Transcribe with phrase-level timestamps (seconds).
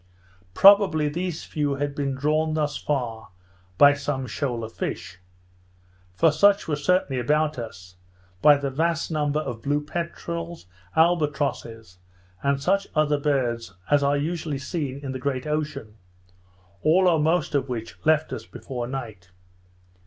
[0.55, 3.29] Probably these few had been drawn thus far
[3.77, 5.19] by some shoal of fish;
[6.15, 7.97] for such were certainly about us,
[8.41, 11.99] by the vast number of blue peterels, albatrosses,
[12.41, 15.97] and such other birds as are usually seen in the great ocean;
[16.81, 19.29] all or most of which left us before night.